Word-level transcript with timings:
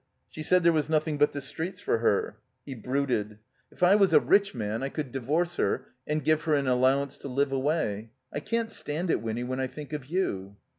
She 0.31 0.41
said 0.41 0.63
there 0.63 0.73
was 0.73 0.89
nothing 0.89 1.19
but 1.19 1.31
the 1.31 1.41
streets 1.41 1.79
for 1.79 1.99
her." 1.99 2.35
He 2.65 2.73
brooded. 2.73 3.37
.^'If 3.71 3.83
I 3.83 3.93
was 3.93 4.13
a 4.13 4.19
rich 4.19 4.47
THE 4.47 4.51
COMBINED 4.53 4.69
MAZE 4.71 4.79
man 4.79 4.83
I 4.83 4.89
could 4.89 5.11
divorce 5.11 5.55
her 5.57 5.85
and 6.07 6.23
give 6.23 6.41
her 6.45 6.55
an 6.55 6.65
allowance 6.65 7.19
to 7.19 7.27
live 7.27 7.51
away. 7.51 8.09
I 8.33 8.39
can't 8.39 8.71
stand 8.71 9.11
it, 9.11 9.21
Winny, 9.21 9.43
when 9.43 9.59
I 9.59 9.67
think 9.67 9.93
of 9.93 10.07
you." 10.07 10.55